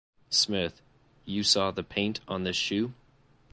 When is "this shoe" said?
2.43-2.95